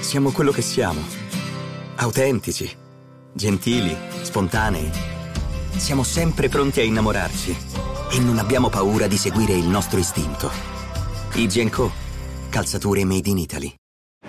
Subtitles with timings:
[0.00, 1.00] Siamo quello che siamo.
[1.96, 2.70] Autentici,
[3.32, 4.90] gentili, spontanei.
[5.76, 7.56] Siamo sempre pronti a innamorarci
[8.12, 10.50] e non abbiamo paura di seguire il nostro istinto.
[11.34, 11.90] IG Co.
[12.48, 13.74] Calzature made in Italy.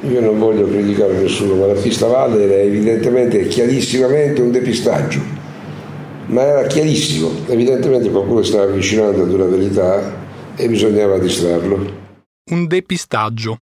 [0.01, 5.21] Io non voglio criticare nessuno, ma la pista Valle era evidentemente, chiarissimamente un depistaggio.
[6.27, 11.97] Ma era chiarissimo, evidentemente qualcuno stava avvicinando ad una verità e bisognava distrarlo.
[12.51, 13.57] Un depistaggio.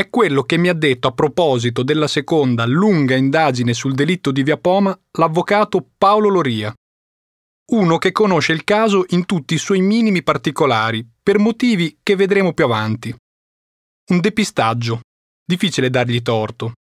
[0.00, 4.42] È quello che mi ha detto a proposito della seconda lunga indagine sul delitto di
[4.42, 6.74] Via Poma l'avvocato Paolo Loria.
[7.72, 12.54] Uno che conosce il caso in tutti i suoi minimi particolari, per motivi che vedremo
[12.54, 13.14] più avanti.
[14.12, 15.02] Un depistaggio.
[15.44, 16.72] Difficile dargli torto.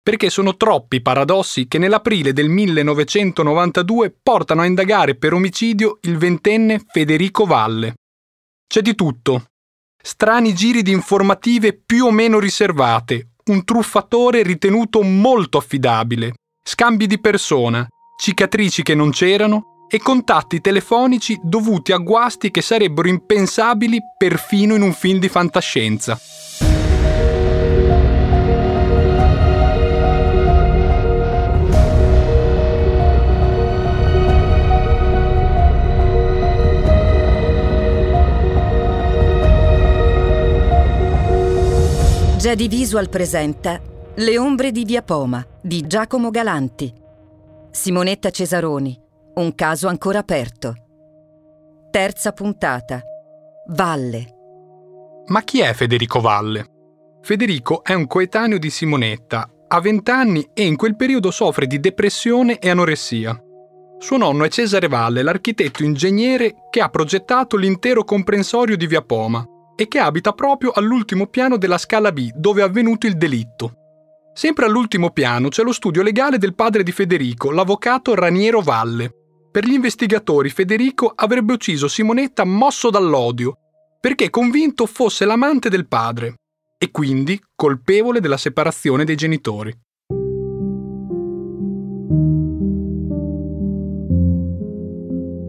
[0.00, 6.16] Perché sono troppi i paradossi che nell'aprile del 1992 portano a indagare per omicidio il
[6.16, 7.94] ventenne Federico Valle.
[8.68, 9.46] C'è di tutto,
[10.02, 17.20] strani giri di informative più o meno riservate, un truffatore ritenuto molto affidabile, scambi di
[17.20, 17.86] persona,
[18.20, 24.82] cicatrici che non c'erano e contatti telefonici dovuti a guasti che sarebbero impensabili perfino in
[24.82, 26.18] un film di fantascienza.
[42.42, 43.80] Jedi Visual presenta
[44.16, 46.92] Le ombre di Via Poma di Giacomo Galanti.
[47.70, 49.00] Simonetta Cesaroni,
[49.34, 50.74] un caso ancora aperto.
[51.92, 53.00] Terza puntata.
[53.68, 54.26] Valle.
[55.26, 56.66] Ma chi è Federico Valle?
[57.20, 61.78] Federico è un coetaneo di Simonetta, ha 20 anni e in quel periodo soffre di
[61.78, 63.40] depressione e anoressia.
[63.98, 69.46] Suo nonno è Cesare Valle, l'architetto ingegnere che ha progettato l'intero comprensorio di Via Poma,
[69.82, 73.74] e che abita proprio all'ultimo piano della scala B dove è avvenuto il delitto.
[74.32, 79.12] Sempre all'ultimo piano c'è lo studio legale del padre di Federico, l'avvocato Raniero Valle.
[79.50, 83.58] Per gli investigatori Federico avrebbe ucciso Simonetta mosso dall'odio,
[84.00, 86.36] perché convinto fosse l'amante del padre
[86.78, 89.76] e quindi colpevole della separazione dei genitori.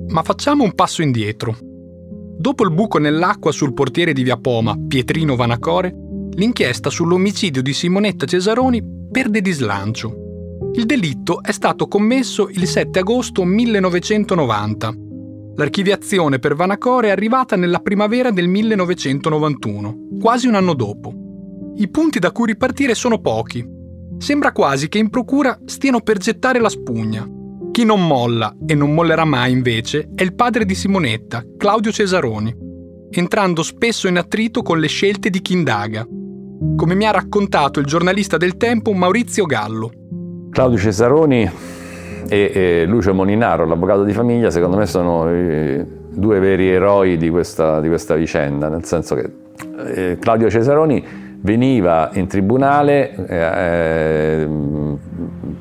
[0.09, 1.72] Ma facciamo un passo indietro.
[2.43, 5.95] Dopo il buco nell'acqua sul portiere di Via Poma, Pietrino Vanacore,
[6.33, 10.13] l'inchiesta sull'omicidio di Simonetta Cesaroni perde di slancio.
[10.73, 14.93] Il delitto è stato commesso il 7 agosto 1990.
[15.55, 21.13] L'archiviazione per Vanacore è arrivata nella primavera del 1991, quasi un anno dopo.
[21.77, 23.65] I punti da cui ripartire sono pochi.
[24.17, 27.25] Sembra quasi che in procura stiano per gettare la spugna.
[27.73, 32.55] Chi non molla e non mollerà mai invece è il padre di Simonetta, Claudio Cesaroni,
[33.09, 36.05] entrando spesso in attrito con le scelte di chi indaga,
[36.75, 39.89] come mi ha raccontato il giornalista del tempo Maurizio Gallo.
[40.51, 41.49] Claudio Cesaroni
[42.29, 47.31] e, e Lucio Moninaro, l'avvocato di famiglia, secondo me sono i due veri eroi di
[47.31, 49.31] questa, di questa vicenda, nel senso che
[49.95, 54.47] eh, Claudio Cesaroni veniva in tribunale eh,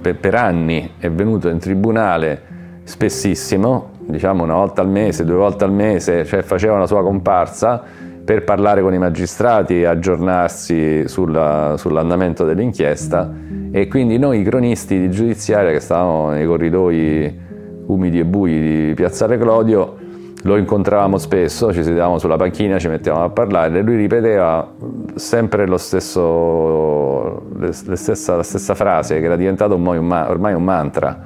[0.00, 2.50] per, per, anni, è venuto in tribunale
[2.84, 7.82] spessissimo, diciamo una volta al mese, due volte al mese, cioè faceva una sua comparsa
[8.24, 13.32] per parlare con i magistrati e aggiornarsi sulla, sull'andamento dell'inchiesta
[13.72, 17.40] e quindi noi cronisti di giudiziaria che stavamo nei corridoi
[17.86, 19.96] umidi e bui di Piazzale Clodio
[20.42, 24.72] lo incontravamo spesso, ci sedevamo sulla panchina, ci mettevamo a parlare e lui ripeteva
[25.14, 29.36] sempre stesso, stessa, la stessa frase che era
[29.74, 31.20] un, ormai un mantra,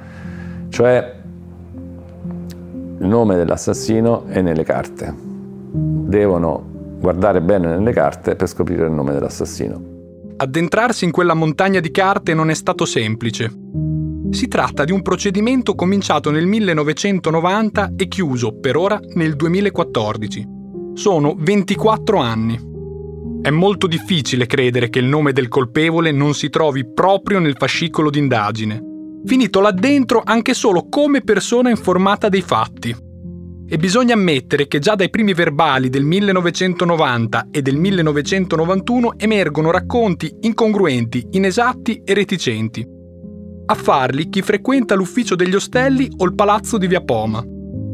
[0.69, 1.15] cioè
[2.99, 5.15] il nome dell'assassino è nelle carte.
[5.72, 9.94] Devono guardare bene nelle carte per scoprire il nome dell'assassino.
[10.37, 13.96] Addentrarsi in quella montagna di carte non è stato semplice.
[14.31, 20.47] Si tratta di un procedimento cominciato nel 1990 e chiuso per ora nel 2014.
[20.95, 22.61] Sono 24 anni.
[23.41, 28.11] È molto difficile credere che il nome del colpevole non si trovi proprio nel fascicolo
[28.11, 28.83] d'indagine,
[29.25, 32.95] finito là dentro anche solo come persona informata dei fatti.
[33.69, 40.31] E bisogna ammettere che già dai primi verbali del 1990 e del 1991 emergono racconti
[40.41, 42.95] incongruenti, inesatti e reticenti
[43.66, 47.45] a farli chi frequenta l'ufficio degli ostelli o il palazzo di Via Poma.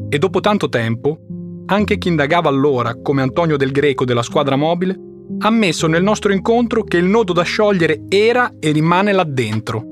[0.09, 1.19] E dopo tanto tempo,
[1.67, 4.99] anche chi indagava allora, come Antonio Del Greco della squadra mobile,
[5.39, 9.85] ha ammesso nel nostro incontro che il nodo da sciogliere era e rimane là dentro.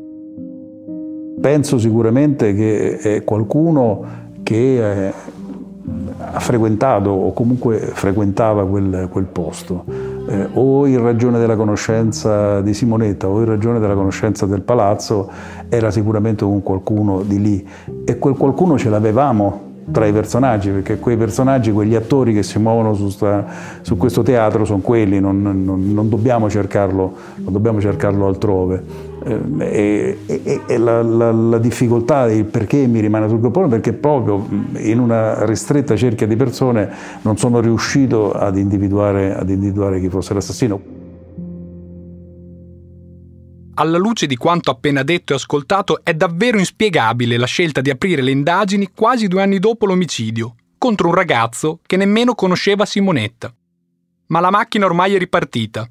[1.40, 5.12] Penso sicuramente che è qualcuno che eh,
[6.18, 9.84] ha frequentato o comunque frequentava quel, quel posto.
[10.28, 15.30] eh, o in ragione della conoscenza di Simonetta o in ragione della conoscenza del palazzo,
[15.68, 17.68] era sicuramente un qualcuno di lì
[18.04, 22.58] e quel qualcuno ce l'avevamo tra i personaggi, perché quei personaggi, quegli attori che si
[22.58, 23.44] muovono su, sta,
[23.80, 29.09] su questo teatro sono quelli, non, non, non, dobbiamo, cercarlo, non dobbiamo cercarlo altrove.
[29.22, 33.92] Eh, e, e, e la, la, la, difficoltà del perché mi rimane sul groppone, perché
[33.92, 34.46] proprio
[34.76, 36.90] in una ristretta cerchia di persone
[37.22, 40.98] non sono riuscito ad individuare, ad individuare chi fosse l'assassino.
[43.74, 48.22] Alla luce di quanto appena detto e ascoltato, è davvero inspiegabile la scelta di aprire
[48.22, 53.54] le indagini quasi due anni dopo l'omicidio, contro un ragazzo che nemmeno conosceva Simonetta.
[54.28, 55.88] Ma la macchina ormai è ripartita.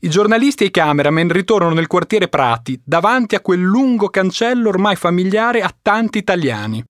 [0.00, 4.94] I giornalisti e i cameraman ritornano nel quartiere Prati, davanti a quel lungo cancello ormai
[4.94, 6.84] familiare a tanti italiani.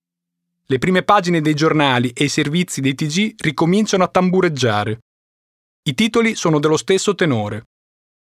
[0.66, 4.98] Le prime pagine dei giornali e i servizi dei TG ricominciano a tambureggiare.
[5.84, 7.62] I titoli sono dello stesso tenore.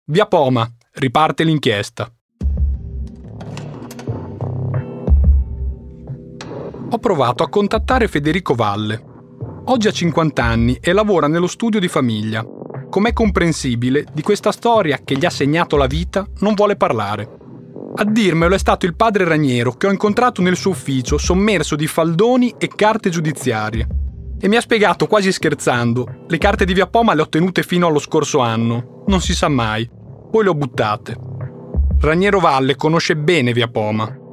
[0.06, 2.10] Via Poma, Riparte l'inchiesta.
[6.90, 9.04] Ho provato a contattare Federico Valle.
[9.66, 12.57] Oggi ha 50 anni e lavora nello studio di famiglia.
[12.90, 17.30] Com'è comprensibile, di questa storia che gli ha segnato la vita non vuole parlare.
[17.96, 21.88] A dirmelo è stato il padre Raniero che ho incontrato nel suo ufficio sommerso di
[21.88, 23.88] faldoni e carte giudiziarie.
[24.40, 27.88] E mi ha spiegato quasi scherzando, le carte di Via Poma le ho tenute fino
[27.88, 29.90] allo scorso anno, non si sa mai
[30.30, 31.16] poi le ho buttate.
[32.00, 34.26] Raniero Valle conosce bene Via Poma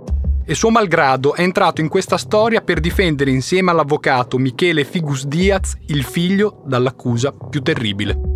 [0.46, 5.74] e suo malgrado è entrato in questa storia per difendere insieme all'avvocato Michele Figus Diaz
[5.86, 8.33] il figlio dall'accusa più terribile.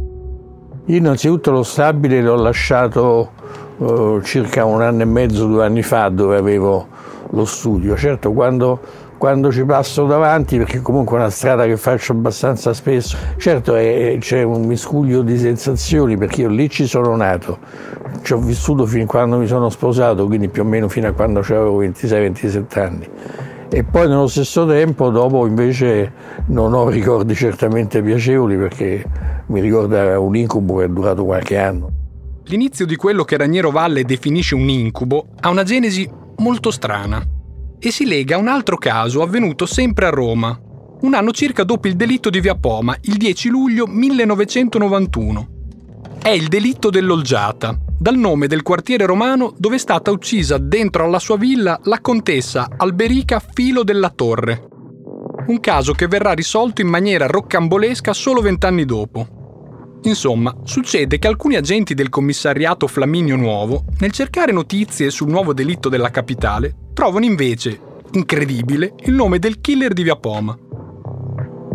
[0.88, 3.32] Io innanzitutto lo stabile l'ho lasciato
[3.76, 6.86] uh, circa un anno e mezzo, due anni fa, dove avevo
[7.28, 7.94] lo studio.
[7.94, 8.80] Certo, quando
[9.18, 14.16] quando ci passo davanti, perché comunque è una strada che faccio abbastanza spesso, certo è,
[14.18, 17.58] c'è un miscuglio di sensazioni perché io lì ci sono nato,
[18.22, 21.40] ci ho vissuto fin quando mi sono sposato, quindi più o meno fino a quando
[21.40, 23.08] avevo 26-27 anni.
[23.70, 26.12] E poi nello stesso tempo, dopo invece
[26.46, 29.04] non ho ricordi certamente piacevoli perché
[29.46, 31.90] mi ricorda un incubo che è durato qualche anno.
[32.44, 37.22] L'inizio di quello che Raniero Valle definisce un incubo ha una genesi molto strana
[37.78, 40.58] e si lega a un altro caso avvenuto sempre a Roma,
[41.02, 45.48] un anno circa dopo il delitto di Via Poma, il 10 luglio 1991.
[46.22, 51.18] È il delitto dell'Olgiata, dal nome del quartiere romano dove è stata uccisa dentro alla
[51.18, 54.68] sua villa la contessa Alberica Filo della Torre.
[55.48, 59.26] Un caso che verrà risolto in maniera roccambolesca solo vent'anni dopo.
[60.02, 65.88] Insomma, succede che alcuni agenti del commissariato Flaminio Nuovo, nel cercare notizie sul nuovo delitto
[65.88, 67.80] della capitale, trovano invece,
[68.12, 70.56] incredibile, il nome del killer di Via Poma.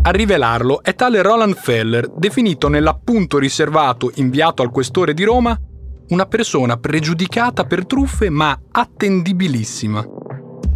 [0.05, 5.59] A rivelarlo è tale Roland Feller, definito nell'appunto riservato inviato al questore di Roma
[6.09, 10.05] una persona pregiudicata per truffe ma attendibilissima.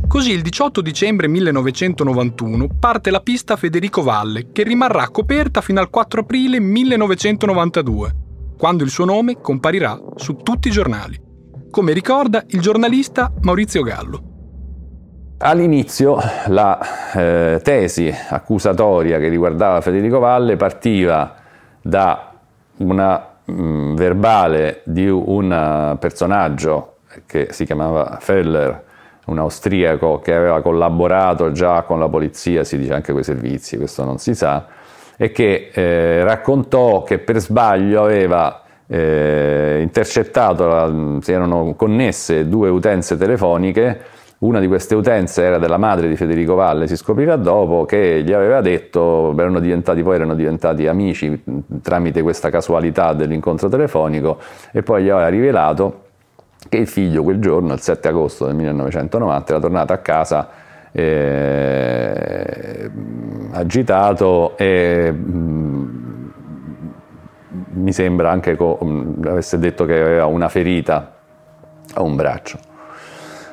[0.08, 5.90] Così il 18 dicembre 1991 parte la pista Federico Valle, che rimarrà coperta fino al
[5.90, 8.16] 4 aprile 1992,
[8.58, 11.20] quando il suo nome comparirà su tutti i giornali,
[11.70, 14.24] come ricorda il giornalista Maurizio Gallo.
[15.40, 16.80] All'inizio la
[17.14, 21.36] eh, tesi accusatoria che riguardava Federico Valle partiva
[21.82, 22.34] da
[22.78, 28.84] una mh, mm, verbale di un personaggio che si chiamava Feller,
[29.26, 33.78] un austriaco che aveva collaborato già con la polizia, si dice anche con i servizi,
[33.78, 34.68] questo non si sa,
[35.18, 43.18] e che eh, raccontò che per sbaglio aveva eh, intercettato, si erano connesse due utenze
[43.18, 44.00] telefoniche,
[44.40, 48.34] una di queste utenze era della madre di Federico Valle, si scoprirà dopo, che gli
[48.34, 51.42] aveva detto, erano diventati, poi erano diventati amici
[51.82, 54.38] tramite questa casualità dell'incontro telefonico,
[54.72, 56.04] e poi gli aveva rivelato
[56.70, 60.50] che il figlio quel giorno, il 7 agosto del 1990, era tornato a casa
[60.92, 62.92] eh,
[63.52, 65.14] agitato e
[67.70, 71.14] mi sembra anche co- mh, mm, avesse detto che aveva una ferita
[71.94, 72.67] a un braccio.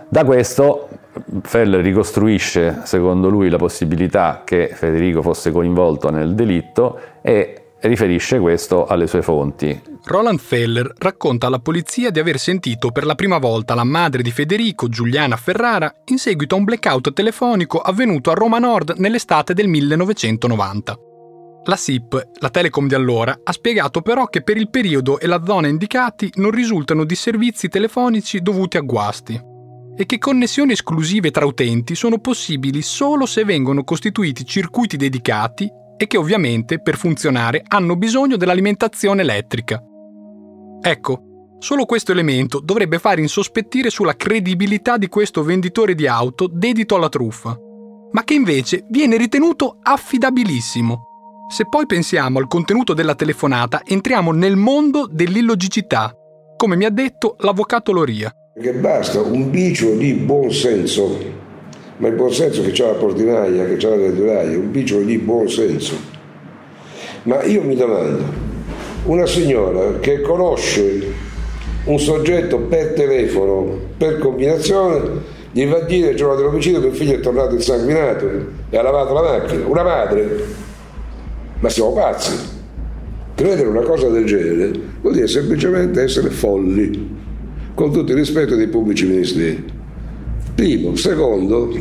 [0.09, 0.89] Da questo
[1.43, 8.87] Feller ricostruisce, secondo lui, la possibilità che Federico fosse coinvolto nel delitto e riferisce questo
[8.87, 9.83] alle sue fonti.
[10.05, 14.31] Roland Feller racconta alla polizia di aver sentito per la prima volta la madre di
[14.31, 19.69] Federico, Giuliana Ferrara, in seguito a un blackout telefonico avvenuto a Roma Nord nell'estate del
[19.69, 20.99] 1990.
[21.67, 25.43] La SIP, la Telecom di allora, ha spiegato però che per il periodo e la
[25.45, 29.53] zona indicati non risultano di servizi telefonici dovuti a guasti
[29.97, 36.07] e che connessioni esclusive tra utenti sono possibili solo se vengono costituiti circuiti dedicati e
[36.07, 39.81] che ovviamente per funzionare hanno bisogno dell'alimentazione elettrica.
[40.81, 41.23] Ecco,
[41.59, 47.09] solo questo elemento dovrebbe fare insospettire sulla credibilità di questo venditore di auto dedito alla
[47.09, 47.57] truffa,
[48.11, 51.13] ma che invece viene ritenuto affidabilissimo.
[51.49, 56.13] Se poi pensiamo al contenuto della telefonata, entriamo nel mondo dell'illogicità,
[56.57, 58.35] come mi ha detto l'avvocato Loria.
[58.57, 61.19] Che basta un bicio di buon senso,
[61.97, 65.19] ma il buon senso che c'ha la portinaia, che c'ha la verduraia, un bicio di
[65.19, 65.97] buon senso.
[67.25, 68.23] Ma io mi domando,
[69.07, 71.03] una signora che conosce
[71.87, 75.03] un soggetto per telefono, per combinazione,
[75.51, 78.31] gli va a dire il giorno dell'omicidio che il figlio è tornato insanguinato
[78.71, 80.45] e ha lavato la macchina, una madre
[81.59, 82.39] ma siamo pazzi.
[83.35, 84.71] Credere una cosa del genere
[85.01, 87.24] vuol dire semplicemente essere folli,
[87.75, 89.65] con tutto il rispetto dei pubblici ministeri.
[90.55, 90.95] Primo.
[90.97, 91.73] Secondo,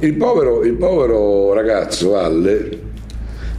[0.00, 2.78] il povero, il povero ragazzo, Alle,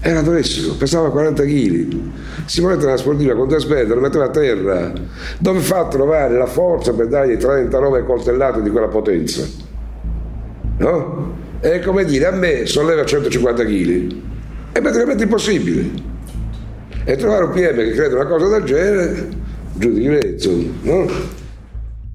[0.02, 2.00] era adolescente, pesava 40 kg.
[2.46, 4.92] Simonetta nella sportiva con Desbeda lo metteva a terra.
[5.40, 9.46] Dove fa a trovare la forza per dargli 39 coltellate di quella potenza?
[10.78, 11.34] No?
[11.60, 14.30] È come dire, a me solleva 150 kg
[14.72, 16.10] è praticamente impossibile.
[17.04, 19.28] E trovare un PM che crede una cosa del genere,
[19.74, 20.02] giù di
[20.42, 20.50] grezzo,
[20.82, 21.06] no?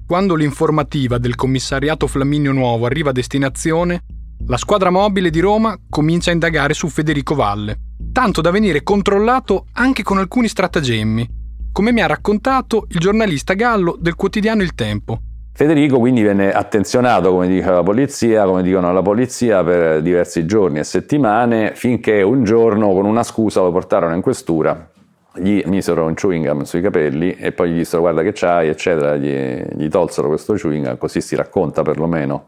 [0.05, 4.03] Quando l'informativa del commissariato Flaminio Nuovo arriva a destinazione,
[4.47, 7.79] la squadra mobile di Roma comincia a indagare su Federico Valle,
[8.11, 11.27] tanto da venire controllato anche con alcuni stratagemmi,
[11.71, 15.21] come mi ha raccontato il giornalista Gallo del quotidiano Il Tempo.
[15.53, 20.77] Federico quindi venne attenzionato, come dice la polizia, come dicono alla polizia, per diversi giorni
[20.79, 24.91] e settimane, finché un giorno con una scusa lo portarono in questura,
[25.39, 29.15] gli misero un chewing gum sui capelli e poi gli dissero guarda che c'hai, eccetera,
[29.15, 32.47] gli, gli tolsero questo chewing gum, così si racconta perlomeno,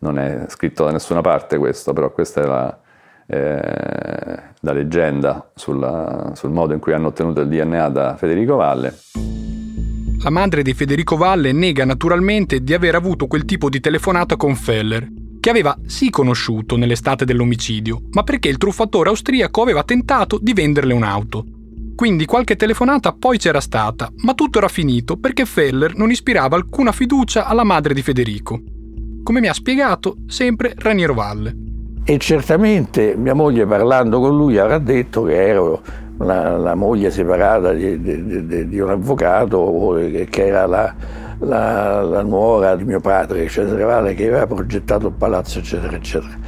[0.00, 2.78] non è scritto da nessuna parte questo, però questa è la,
[3.26, 8.94] eh, la leggenda sulla, sul modo in cui hanno ottenuto il DNA da Federico Valle.
[10.20, 14.56] La madre di Federico Valle nega naturalmente di aver avuto quel tipo di telefonata con
[14.56, 15.06] Feller,
[15.38, 20.92] che aveva sì conosciuto nell'estate dell'omicidio, ma perché il truffatore austriaco aveva tentato di venderle
[20.92, 21.44] un'auto.
[21.98, 26.92] Quindi qualche telefonata poi c'era stata, ma tutto era finito perché Feller non ispirava alcuna
[26.92, 28.60] fiducia alla madre di Federico.
[29.24, 31.56] Come mi ha spiegato sempre Raniero Valle.
[32.04, 35.82] E certamente mia moglie parlando con lui avrà detto che ero
[36.18, 39.98] la, la moglie separata di, di, di, di, un avvocato
[40.30, 40.94] che era la,
[41.40, 46.38] la, la, nuora di mio padre, Valle, che aveva progettato il palazzo, eccetera, eccetera.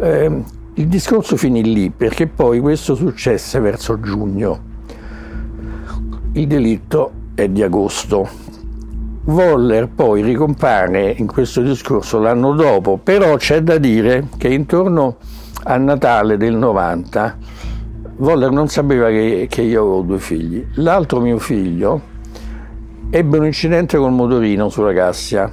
[0.00, 0.42] Eh,
[0.74, 4.73] il discorso finì lì perché poi questo successe verso giugno.
[6.34, 8.28] Il delitto è di agosto.
[9.24, 15.16] Voller poi ricompare in questo discorso l'anno dopo, però c'è da dire che intorno
[15.62, 17.38] a Natale del 90
[18.16, 20.64] Voller non sapeva che, che io avevo due figli.
[20.74, 22.12] L'altro mio figlio
[23.10, 25.52] ebbe un incidente col motorino sulla Cassia.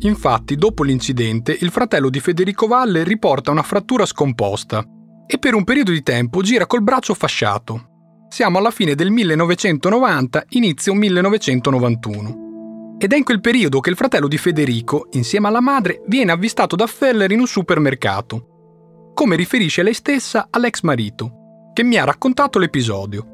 [0.00, 4.84] Infatti, dopo l'incidente, il fratello di Federico Valle riporta una frattura scomposta
[5.26, 7.93] e per un periodo di tempo gira col braccio fasciato.
[8.34, 12.96] Siamo alla fine del 1990, inizio 1991.
[12.98, 16.74] Ed è in quel periodo che il fratello di Federico, insieme alla madre, viene avvistato
[16.74, 19.12] da Feller in un supermercato.
[19.14, 23.24] Come riferisce lei stessa all'ex marito, che mi ha raccontato l'episodio.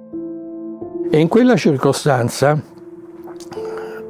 [1.11, 2.63] E in quella circostanza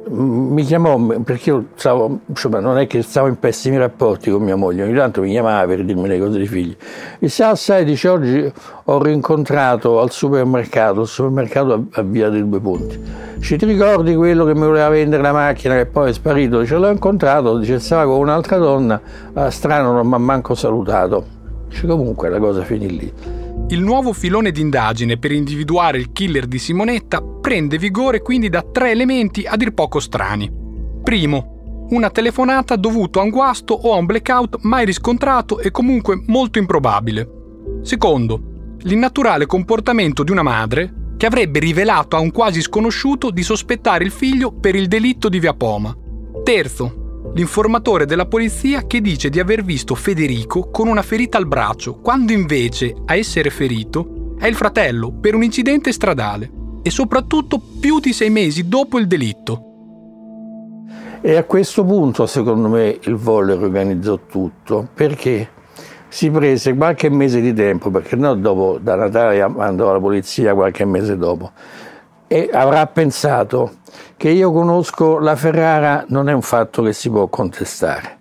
[0.07, 4.55] mi chiamò perché io stavo, insomma, non è che stavo in pessimi rapporti con mia
[4.55, 6.75] moglie, ogni tanto mi chiamava per dirmi le cose dei figli.
[7.19, 8.51] Disse, ah sai, dice oggi
[8.85, 12.99] ho rincontrato al supermercato, al supermercato a, a Via dei Due Ponti.
[13.39, 16.59] Ci ti ricordi quello che mi voleva vendere la macchina che poi è sparito?
[16.59, 18.99] Dice, l'ho incontrato, dice, stava con un'altra donna,
[19.33, 21.25] ah, strano, non mi ha manco salutato.
[21.69, 23.40] Dice, comunque la cosa finì lì.
[23.69, 28.91] Il nuovo filone d'indagine per individuare il killer di Simonetta prende vigore quindi da tre
[28.91, 30.51] elementi a dir poco strani.
[31.03, 36.21] Primo, una telefonata dovuta a un guasto o a un blackout mai riscontrato e comunque
[36.27, 37.29] molto improbabile.
[37.81, 44.03] Secondo, l'innaturale comportamento di una madre che avrebbe rivelato a un quasi sconosciuto di sospettare
[44.03, 45.95] il figlio per il delitto di Via Poma.
[46.43, 47.00] Terzo,
[47.33, 52.31] l'informatore della polizia che dice di aver visto Federico con una ferita al braccio, quando
[52.31, 58.11] invece a essere ferito è il fratello per un incidente stradale e soprattutto più di
[58.11, 59.65] sei mesi dopo il delitto.
[61.21, 65.49] E a questo punto, secondo me, il Voller organizzò tutto perché
[66.07, 70.83] si prese qualche mese di tempo, perché no, dopo da Natale andò alla polizia qualche
[70.83, 71.51] mese dopo,
[72.31, 73.79] e avrà pensato
[74.15, 78.19] che io conosco la Ferrara non è un fatto che si può contestare.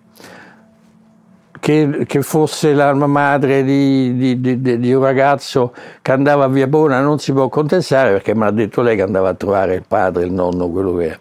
[1.61, 6.67] che, che, fosse la madre di, di, di, di, un ragazzo che andava a Via
[6.67, 9.85] Bona non si può contestare perché mi ha detto lei che andava a trovare il
[9.87, 11.19] padre, il nonno, quello che era.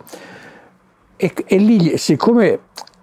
[1.15, 2.59] E, e lì, siccome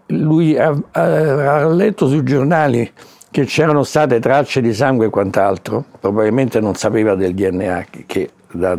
[0.07, 2.91] lui ha, ha, letto sui giornali
[3.31, 8.31] che c'erano state tracce di sangue e quant'altro, probabilmente non sapeva del DNA che, che
[8.51, 8.75] da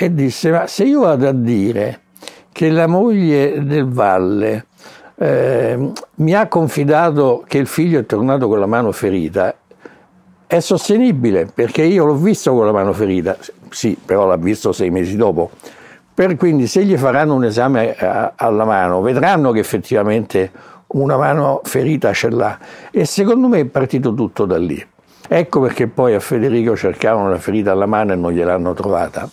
[0.00, 2.02] e disse ma se io vado a dire
[2.52, 4.66] che la moglie del Valle
[5.16, 9.52] eh, mi ha confidato che il figlio è tornato con la mano ferita,
[10.46, 13.36] è sostenibile perché io l'ho visto con la mano ferita,
[13.70, 15.50] sì, però l'ha visto sei mesi dopo.
[16.14, 20.50] Per quindi se gli faranno un esame a, alla mano, vedranno che effettivamente
[20.88, 22.56] una mano ferita ce l'ha.
[22.92, 24.84] E secondo me è partito tutto da lì.
[25.26, 29.28] Ecco perché poi a Federico cercavano la ferita alla mano e non gliel'hanno trovata.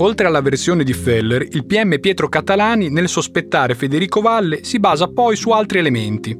[0.00, 5.08] Oltre alla versione di Feller, il PM Pietro Catalani nel sospettare Federico Valle si basa
[5.08, 6.38] poi su altri elementi.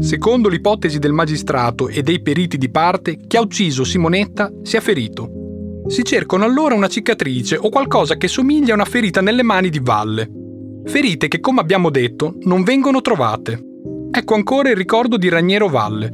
[0.00, 4.80] Secondo l'ipotesi del magistrato e dei periti di parte, chi ha ucciso Simonetta si è
[4.80, 5.30] ferito.
[5.86, 9.80] Si cercano allora una cicatrice o qualcosa che somiglia a una ferita nelle mani di
[9.80, 10.30] Valle.
[10.84, 13.58] Ferite che, come abbiamo detto, non vengono trovate.
[14.10, 16.12] Ecco ancora il ricordo di Raniero Valle.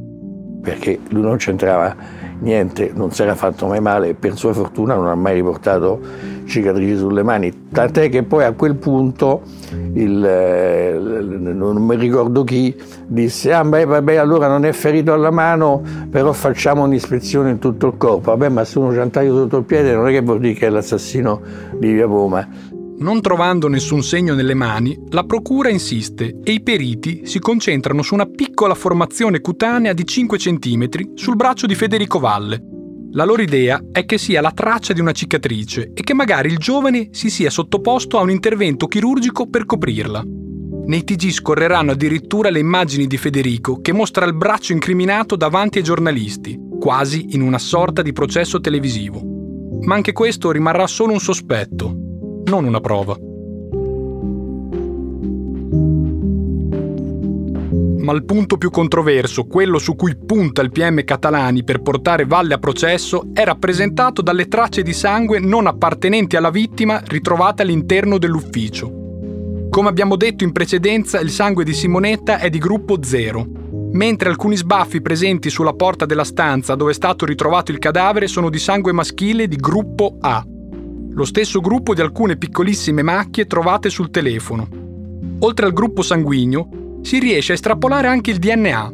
[0.61, 1.95] Perché lui non c'entrava
[2.39, 5.99] niente, non si era fatto mai male, per sua fortuna non ha mai riportato
[6.45, 9.41] cicatrici sulle mani, tant'è che poi a quel punto
[9.93, 15.31] il, eh, non mi ricordo chi disse ah beh vabbè allora non è ferito alla
[15.31, 18.31] mano però facciamo un'ispezione in tutto il corpo.
[18.31, 20.53] Vabbè ma se uno c'ha un taglio sotto il piede non è che vuol dire
[20.53, 21.41] che è l'assassino
[21.77, 22.47] di Via Poma
[22.99, 28.13] non trovando nessun segno nelle mani, la procura insiste e i periti si concentrano su
[28.13, 32.61] una piccola formazione cutanea di 5 cm sul braccio di Federico Valle.
[33.11, 36.57] La loro idea è che sia la traccia di una cicatrice e che magari il
[36.57, 40.23] giovane si sia sottoposto a un intervento chirurgico per coprirla.
[40.85, 45.83] Nei TG scorreranno addirittura le immagini di Federico che mostra il braccio incriminato davanti ai
[45.83, 49.21] giornalisti, quasi in una sorta di processo televisivo.
[49.81, 52.08] Ma anche questo rimarrà solo un sospetto,
[52.49, 53.15] non una prova.
[57.99, 62.55] Ma il punto più controverso, quello su cui punta il PM Catalani per portare Valle
[62.55, 69.67] a processo, è rappresentato dalle tracce di sangue non appartenenti alla vittima ritrovate all'interno dell'ufficio.
[69.69, 73.45] Come abbiamo detto in precedenza, il sangue di Simonetta è di gruppo 0,
[73.91, 78.49] mentre alcuni sbaffi presenti sulla porta della stanza dove è stato ritrovato il cadavere sono
[78.49, 80.43] di sangue maschile di gruppo A
[81.11, 84.67] lo stesso gruppo di alcune piccolissime macchie trovate sul telefono.
[85.39, 88.93] Oltre al gruppo sanguigno, si riesce a estrapolare anche il DNA.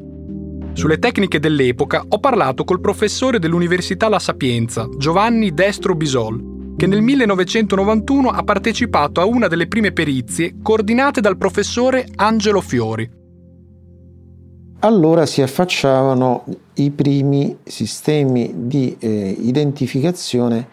[0.73, 7.01] Sulle tecniche dell'epoca ho parlato col professore dell'Università La Sapienza, Giovanni Destro Bisol, che nel
[7.01, 13.10] 1991 ha partecipato a una delle prime perizie coordinate dal professore Angelo Fiori.
[14.80, 16.43] Allora si affacciavano
[16.75, 20.67] i primi sistemi di eh, identificazione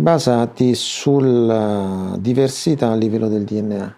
[0.00, 3.96] basati sulla diversità a livello del DNA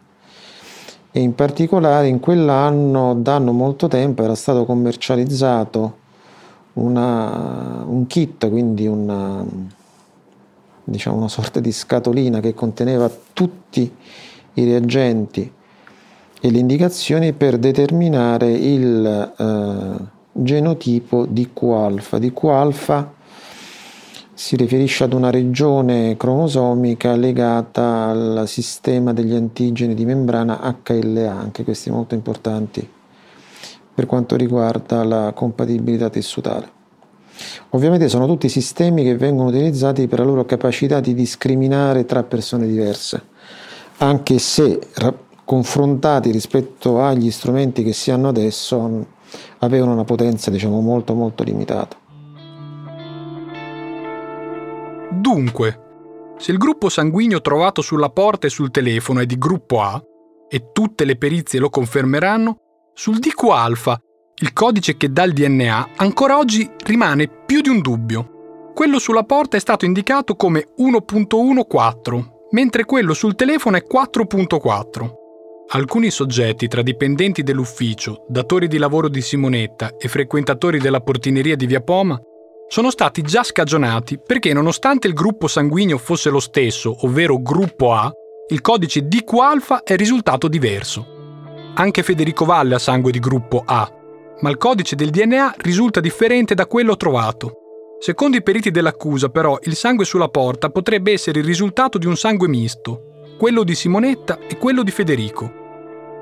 [1.12, 5.98] e in particolare in quell'anno, da non molto tempo, era stato commercializzato
[6.74, 9.44] una, un kit, quindi una,
[10.84, 13.92] diciamo una sorta di scatolina che conteneva tutti
[14.54, 15.52] i reagenti
[16.40, 22.18] e le indicazioni per determinare il eh, genotipo di Q-alfa.
[22.18, 23.18] Di Q-alfa
[24.40, 31.62] si riferisce ad una regione cromosomica legata al sistema degli antigeni di membrana HLA, anche
[31.62, 32.88] questi molto importanti
[33.94, 36.70] per quanto riguarda la compatibilità tessutale.
[37.72, 42.66] Ovviamente sono tutti sistemi che vengono utilizzati per la loro capacità di discriminare tra persone
[42.66, 43.22] diverse,
[43.98, 44.79] anche se
[45.44, 49.07] confrontati rispetto agli strumenti che si hanno adesso
[49.59, 52.09] avevano una potenza diciamo molto molto limitata.
[55.32, 60.02] Dunque, se il gruppo sanguigno trovato sulla porta e sul telefono è di gruppo A,
[60.48, 62.56] e tutte le perizie lo confermeranno,
[62.94, 63.96] sul DQ-alfa,
[64.40, 68.72] il codice che dà il DNA, ancora oggi rimane più di un dubbio.
[68.74, 75.10] Quello sulla porta è stato indicato come 1.14, mentre quello sul telefono è 4.4.
[75.68, 81.66] Alcuni soggetti tra dipendenti dell'ufficio, datori di lavoro di Simonetta e frequentatori della portineria di
[81.66, 82.20] Via Poma
[82.70, 88.12] sono stati già scagionati perché nonostante il gruppo sanguigno fosse lo stesso, ovvero gruppo A,
[88.50, 91.72] il codice DQ-alfa è risultato diverso.
[91.74, 93.92] Anche Federico Valle ha sangue di gruppo A,
[94.42, 97.54] ma il codice del DNA risulta differente da quello trovato.
[97.98, 102.16] Secondo i periti dell'accusa, però, il sangue sulla porta potrebbe essere il risultato di un
[102.16, 105.60] sangue misto, quello di Simonetta e quello di Federico.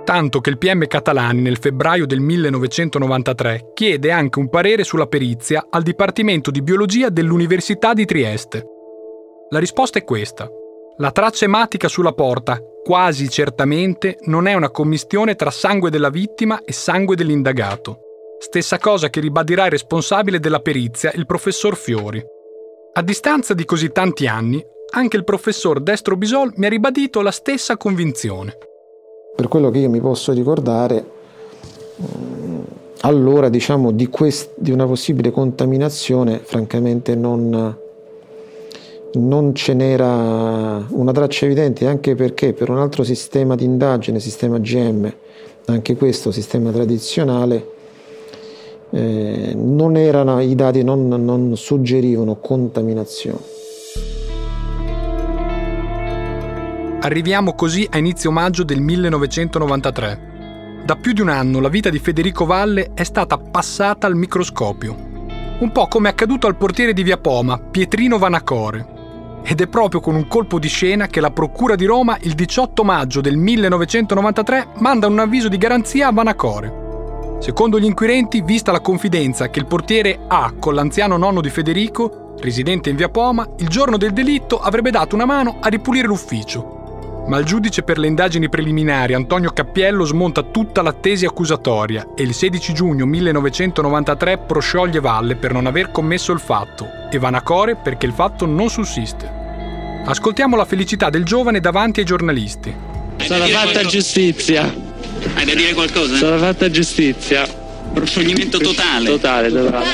[0.08, 5.66] Tanto che il PM Catalani nel febbraio del 1993 chiede anche un parere sulla perizia
[5.68, 8.64] al Dipartimento di Biologia dell'Università di Trieste.
[9.50, 10.48] La risposta è questa.
[10.96, 16.62] La traccia ematica sulla porta, quasi certamente, non è una commistione tra sangue della vittima
[16.64, 17.98] e sangue dell'indagato.
[18.38, 22.24] Stessa cosa che ribadirà il responsabile della perizia, il professor Fiori.
[22.94, 27.30] A distanza di così tanti anni, anche il professor Destro Bisol mi ha ribadito la
[27.30, 28.67] stessa convinzione.
[29.34, 31.04] Per quello che io mi posso ricordare,
[32.02, 32.60] mm,
[33.02, 37.76] allora diciamo di, quest- di una possibile contaminazione, francamente non,
[39.12, 44.58] non ce n'era una traccia evidente, anche perché per un altro sistema di indagine, sistema
[44.58, 45.12] GM,
[45.66, 47.76] anche questo sistema tradizionale,
[48.90, 53.57] eh, non erano, i dati non, non suggerivano contaminazione.
[57.00, 60.82] Arriviamo così a inizio maggio del 1993.
[60.84, 64.96] Da più di un anno la vita di Federico Valle è stata passata al microscopio.
[65.60, 68.96] Un po' come è accaduto al portiere di Via Poma, Pietrino Vanacore.
[69.44, 72.82] Ed è proprio con un colpo di scena che la Procura di Roma il 18
[72.82, 77.36] maggio del 1993 manda un avviso di garanzia a Vanacore.
[77.38, 82.34] Secondo gli inquirenti, vista la confidenza che il portiere ha con l'anziano nonno di Federico,
[82.40, 86.77] residente in via Poma, il giorno del delitto avrebbe dato una mano a ripulire l'ufficio
[87.28, 92.22] ma il giudice per le indagini preliminari Antonio Cappiello smonta tutta la tesi accusatoria e
[92.22, 98.06] il 16 giugno 1993 proscioglie Valle per non aver commesso il fatto e Vanacore perché
[98.06, 99.36] il fatto non sussiste.
[100.04, 102.74] Ascoltiamo la felicità del giovane davanti ai giornalisti.
[103.18, 104.62] Sarà fatta giustizia.
[105.34, 106.16] Hai da dire qualcosa?
[106.16, 107.46] Sarà fatta giustizia.
[107.92, 109.06] Proscioglimento totale.
[109.06, 109.86] Totale, totale.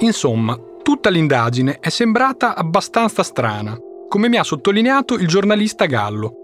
[0.00, 3.76] Insomma, Tutta l'indagine è sembrata abbastanza strana,
[4.08, 6.34] come mi ha sottolineato il giornalista Gallo.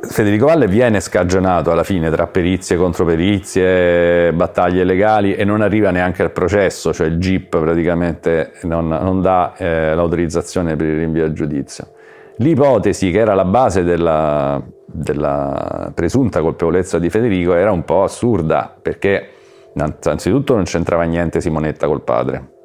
[0.00, 6.22] Federico Valle viene scagionato alla fine tra perizie, controperizie, battaglie legali e non arriva neanche
[6.22, 11.32] al processo, cioè il GIP praticamente non, non dà eh, l'autorizzazione per il rinvio a
[11.32, 11.88] giudizio.
[12.36, 18.74] L'ipotesi che era la base della, della presunta colpevolezza di Federico era un po' assurda
[18.80, 19.28] perché
[19.74, 22.56] innanzitutto non c'entrava niente Simonetta col padre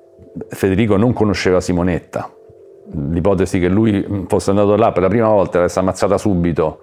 [0.50, 2.34] Federico non conosceva Simonetta.
[3.10, 6.80] L'ipotesi che lui fosse andato là per la prima volta e l'avesse ammazzata subito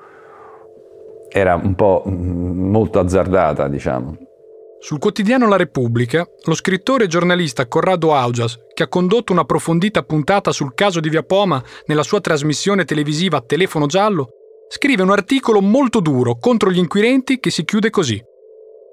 [1.29, 4.17] era un po' molto azzardata, diciamo.
[4.81, 10.53] Sul quotidiano La Repubblica, lo scrittore e giornalista Corrado Augias, che ha condotto un'approfondita puntata
[10.53, 14.31] sul caso di Via Poma nella sua trasmissione televisiva Telefono Giallo,
[14.69, 18.21] scrive un articolo molto duro contro gli inquirenti che si chiude così.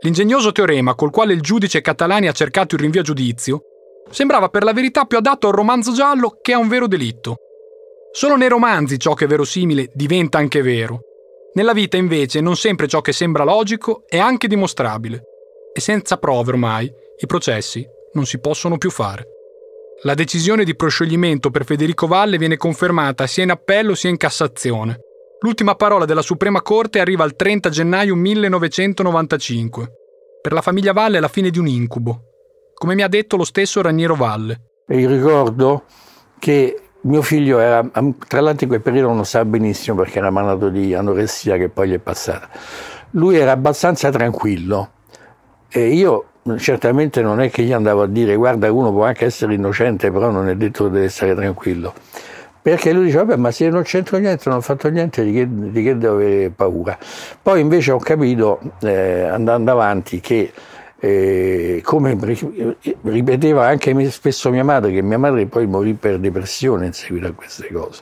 [0.02, 3.62] L'ingegnoso teorema col quale il giudice Catalani ha cercato il rinvio a giudizio
[4.10, 7.38] Sembrava per la verità più adatto a un romanzo giallo che a un vero delitto.
[8.12, 11.02] Solo nei romanzi ciò che è verosimile diventa anche vero.
[11.54, 15.24] Nella vita invece non sempre ciò che sembra logico è anche dimostrabile.
[15.74, 19.26] E senza prove ormai i processi non si possono più fare.
[20.04, 25.00] La decisione di proscioglimento per Federico Valle viene confermata sia in appello sia in Cassazione.
[25.39, 29.91] L'ultima parola della Suprema Corte arriva il 30 gennaio 1995.
[30.41, 32.27] Per la famiglia Valle è la fine di un incubo,
[32.78, 34.62] come mi ha detto lo stesso Raniero Valle.
[34.88, 35.84] E ricordo
[36.40, 37.88] che mio figlio era,
[38.28, 41.90] tra l'altro in quel periodo non sa benissimo perché era malato di anoressia che poi
[41.90, 42.50] gli è passata.
[43.12, 44.92] Lui era abbastanza tranquillo
[45.70, 46.26] e io
[46.58, 50.30] certamente non è che gli andavo a dire guarda uno può anche essere innocente però
[50.30, 51.94] non è detto che deve essere tranquillo.
[52.62, 55.48] Perché lui dice, vabbè, ma se non c'entro niente, non ho fatto niente, di che,
[55.50, 56.98] di che devo avere paura?
[57.42, 60.52] Poi invece ho capito, eh, andando avanti, che
[60.99, 62.17] eh, come
[63.01, 67.31] ripeteva anche spesso mia madre, che mia madre poi morì per depressione in seguito a
[67.31, 68.01] queste cose,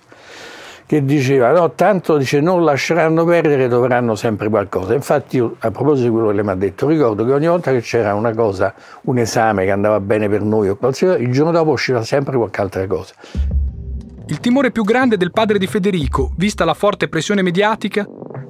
[0.85, 4.93] che diceva no, tanto dice, non lasceranno perdere, dovranno sempre qualcosa.
[4.93, 7.71] Infatti io, a proposito di quello che lei mi ha detto, ricordo che ogni volta
[7.71, 11.51] che c'era una cosa, un esame che andava bene per noi o qualsiasi il giorno
[11.51, 13.13] dopo usciva sempre qualche altra cosa.
[14.27, 18.07] Il timore più grande del padre di Federico, vista la forte pressione mediatica,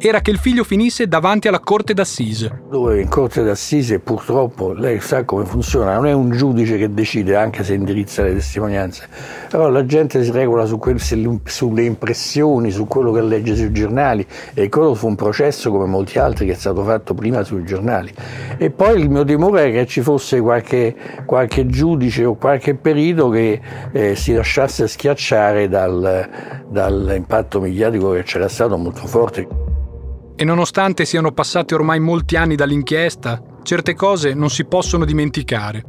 [0.07, 2.61] era che il figlio finisse davanti alla corte d'assise.
[2.69, 7.35] Dove in corte d'assise purtroppo lei sa come funziona, non è un giudice che decide
[7.35, 9.07] anche se indirizza le testimonianze,
[9.49, 14.25] però la gente si regola su quel, sulle impressioni, su quello che legge sui giornali
[14.53, 18.13] e quello fu un processo come molti altri che è stato fatto prima sui giornali.
[18.57, 23.29] E poi il mio timore è che ci fosse qualche, qualche giudice o qualche perito
[23.29, 23.59] che
[23.91, 26.29] eh, si lasciasse schiacciare dal,
[26.69, 29.64] dall'impatto mediatico che c'era stato molto forte.
[30.35, 35.83] E nonostante siano passati ormai molti anni dall'inchiesta, certe cose non si possono dimenticare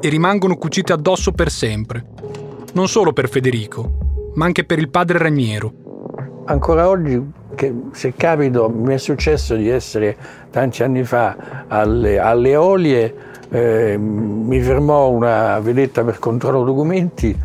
[0.00, 2.04] e rimangono cucite addosso per sempre.
[2.74, 5.72] Non solo per Federico, ma anche per il padre Raniero.
[6.46, 7.40] Ancora oggi
[7.92, 10.16] se capito, mi è successo di essere
[10.50, 13.14] tanti anni fa alle, alle Olie,
[13.50, 17.36] eh, mi fermò una vedetta per controllo documenti,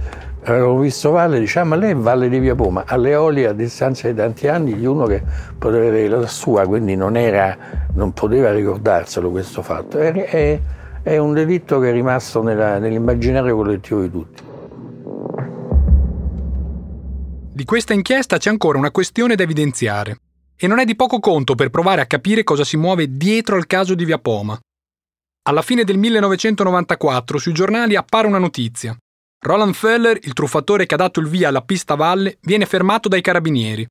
[0.52, 4.08] avevo visto Valle, diciamo, ma lei è Valle di Via Poma, alle Olie a distanza
[4.08, 5.22] di tanti anni, di uno che
[5.58, 7.58] poteva avere la sua, quindi non, era,
[7.94, 9.98] non poteva ricordarselo questo fatto.
[10.00, 10.60] È, è,
[11.04, 14.44] è un delitto che è rimasto nella, nell'immaginario collettivo di tutti.
[17.54, 20.20] Di questa inchiesta c'è ancora una questione da evidenziare.
[20.56, 23.68] E non è di poco conto per provare a capire cosa si muove dietro al
[23.68, 24.58] caso di Via Poma.
[25.44, 28.98] Alla fine del 1994 sui giornali appare una notizia.
[29.40, 33.22] Roland Feller, il truffatore che ha dato il via alla pista valle, viene fermato dai
[33.22, 33.88] carabinieri.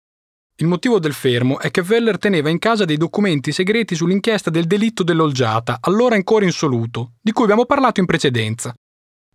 [0.59, 4.67] Il motivo del fermo è che Feller teneva in casa dei documenti segreti sull'inchiesta del
[4.67, 8.75] delitto dell'Olgiata, allora ancora insoluto, di cui abbiamo parlato in precedenza.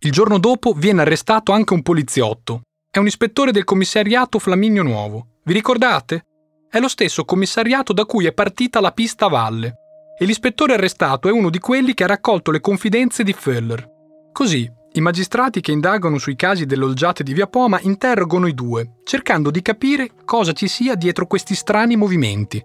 [0.00, 5.38] Il giorno dopo viene arrestato anche un poliziotto, è un ispettore del commissariato Flaminio Nuovo.
[5.44, 6.26] Vi ricordate?
[6.68, 9.76] È lo stesso commissariato da cui è partita la pista valle.
[10.18, 13.88] E l'ispettore arrestato è uno di quelli che ha raccolto le confidenze di Feller.
[14.30, 18.96] Così, i magistrati che indagano sui casi delle olgiate di Via Poma interrogano i due,
[19.04, 22.62] cercando di capire cosa ci sia dietro questi strani movimenti.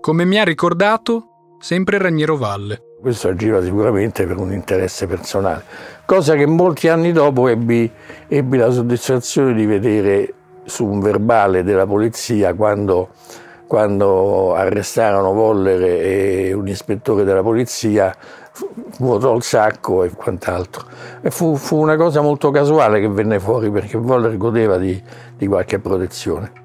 [0.00, 2.82] Come mi ha ricordato, sempre Raniero Valle.
[3.00, 5.64] Questo agiva sicuramente per un interesse personale,
[6.04, 7.90] cosa che molti anni dopo ebbi,
[8.28, 13.08] ebbi la soddisfazione di vedere su un verbale della polizia quando,
[13.66, 18.14] quando arrestarono Vollere e un ispettore della polizia
[18.98, 20.86] vuotò il sacco e quant'altro.
[21.22, 25.00] E fu, fu, una cosa molto casuale che venne fuori perché Voller godeva di,
[25.36, 26.64] di qualche protezione.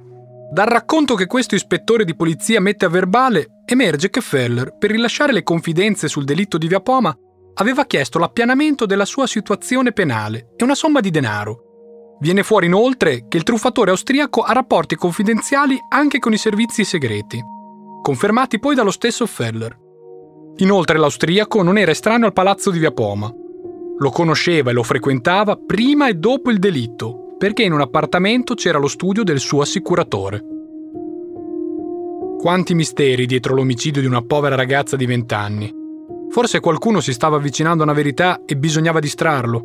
[0.51, 5.31] Dal racconto che questo ispettore di polizia mette a verbale, emerge che Feller, per rilasciare
[5.31, 7.15] le confidenze sul delitto di Via Poma,
[7.55, 12.17] aveva chiesto l'appianamento della sua situazione penale e una somma di denaro.
[12.19, 17.41] Viene fuori inoltre che il truffatore austriaco ha rapporti confidenziali anche con i servizi segreti,
[18.01, 19.80] confermati poi dallo stesso Feller.
[20.57, 23.33] Inoltre l'austriaco non era estraneo al palazzo di Via Poma.
[23.97, 28.77] Lo conosceva e lo frequentava prima e dopo il delitto perché in un appartamento c'era
[28.77, 30.45] lo studio del suo assicuratore.
[32.37, 35.73] Quanti misteri dietro l'omicidio di una povera ragazza di vent'anni.
[36.29, 39.63] Forse qualcuno si stava avvicinando a una verità e bisognava distrarlo.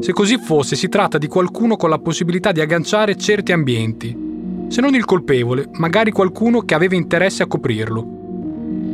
[0.00, 4.66] Se così fosse, si tratta di qualcuno con la possibilità di agganciare certi ambienti.
[4.66, 8.21] Se non il colpevole, magari qualcuno che aveva interesse a coprirlo.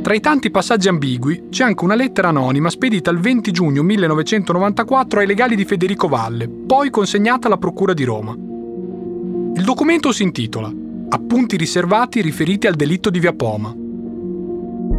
[0.03, 5.21] Tra i tanti passaggi ambigui c'è anche una lettera anonima spedita il 20 giugno 1994
[5.21, 8.33] ai legali di Federico Valle, poi consegnata alla Procura di Roma.
[8.33, 10.73] Il documento si intitola
[11.11, 13.75] Appunti riservati riferiti al delitto di Via Poma.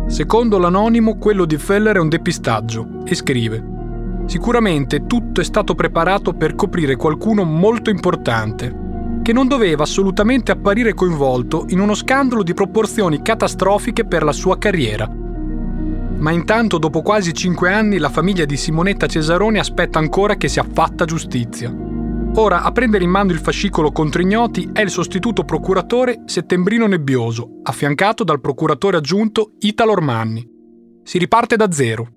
[0.08, 3.78] Secondo l'anonimo, quello di Feller è un depistaggio e scrive
[4.26, 8.89] Sicuramente tutto è stato preparato per coprire qualcuno molto importante,
[9.30, 14.58] che non doveva assolutamente apparire coinvolto in uno scandalo di proporzioni catastrofiche per la sua
[14.58, 15.08] carriera.
[15.08, 20.64] Ma intanto, dopo quasi cinque anni, la famiglia di Simonetta Cesaroni aspetta ancora che sia
[20.64, 21.72] fatta giustizia.
[22.38, 27.60] Ora, a prendere in mano il fascicolo contro ignoti è il sostituto procuratore Settembrino Nebbioso,
[27.62, 30.44] affiancato dal procuratore aggiunto Italo Ormanni.
[31.04, 32.10] Si riparte da zero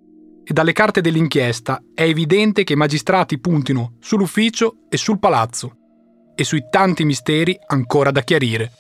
[0.43, 5.77] e dalle carte dell'inchiesta è evidente che i magistrati puntino sull'ufficio e sul palazzo
[6.43, 8.73] e sui tanti misteri ancora da chiarire.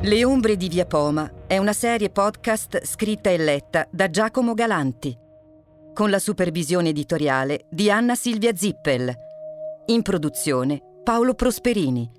[0.00, 5.16] Le ombre di Via Poma è una serie podcast scritta e letta da Giacomo Galanti,
[5.92, 9.26] con la supervisione editoriale di Anna Silvia Zippel
[9.90, 12.10] in produzione Paolo Prosperini.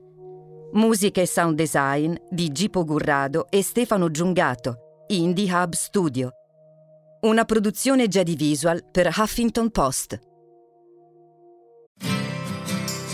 [0.74, 6.32] Musica e sound design di Gipo Gurrado e Stefano Giungato, Indie Hub Studio.
[7.22, 10.20] Una produzione già di visual per Huffington Post.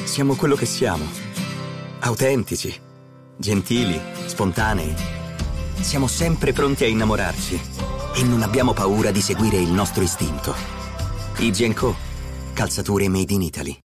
[0.05, 1.03] Siamo quello che siamo.
[1.99, 2.73] Autentici,
[3.35, 4.93] gentili, spontanei.
[5.81, 7.59] Siamo sempre pronti a innamorarci
[8.15, 10.53] e non abbiamo paura di seguire il nostro istinto.
[11.39, 11.93] IG Co.
[12.53, 13.83] Calzature made in Italy.